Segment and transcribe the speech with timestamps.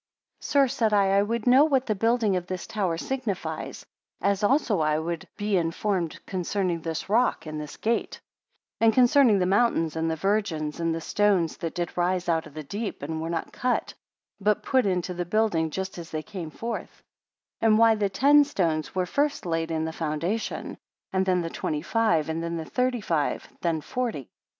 [0.39, 3.85] 43 Sir, said I, I would know what the building of this tower signifies;
[4.19, 8.19] as also I would be informed concerning this rock, and this gate;
[8.79, 12.47] 44 And concerning the mountains, and the virgins, and the stones that did rise out
[12.47, 13.93] of the deep, and were not cut,
[14.39, 17.03] but put into the building just as they came forth;
[17.61, 20.79] and why the ten stones were first laid in the foundation;
[21.13, 24.31] then the twenty five, then thirty five; then forty?